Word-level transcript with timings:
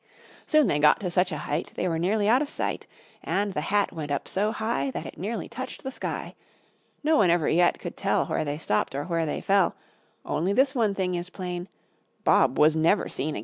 Soon 0.47 0.65
they 0.65 0.79
got 0.79 0.99
to 1.01 1.11
such 1.11 1.31
a 1.31 1.37
height, 1.37 1.73
They 1.75 1.87
were 1.87 1.99
nearly 1.99 2.27
out 2.27 2.41
of 2.41 2.49
sight. 2.49 2.87
And 3.23 3.53
the 3.53 3.61
hat 3.61 3.93
went 3.93 4.09
up 4.09 4.27
so 4.27 4.51
high, 4.51 4.89
That 4.89 5.05
it 5.05 5.19
nearly 5.19 5.47
touched 5.47 5.83
the 5.83 5.91
sky. 5.91 6.33
No 7.03 7.17
one 7.17 7.29
ever 7.29 7.47
yet 7.47 7.77
could 7.77 7.95
tell 7.95 8.25
Where 8.25 8.43
they 8.43 8.57
stopped, 8.57 8.95
or 8.95 9.03
where 9.03 9.27
they 9.27 9.41
fell: 9.41 9.75
Only 10.25 10.53
this 10.53 10.73
one 10.73 10.95
thing 10.95 11.13
is 11.13 11.29
plain, 11.29 11.67
Bob 12.23 12.57
was 12.57 12.75
never 12.75 13.07
seen 13.07 13.35
again! 13.35 13.39